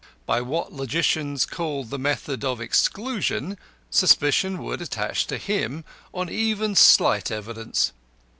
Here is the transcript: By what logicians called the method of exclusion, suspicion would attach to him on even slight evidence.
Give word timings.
By 0.25 0.41
what 0.41 0.73
logicians 0.73 1.45
called 1.45 1.91
the 1.91 1.99
method 1.99 2.43
of 2.43 2.59
exclusion, 2.59 3.55
suspicion 3.91 4.57
would 4.63 4.81
attach 4.81 5.27
to 5.27 5.37
him 5.37 5.85
on 6.11 6.27
even 6.27 6.75
slight 6.75 7.29
evidence. 7.29 7.91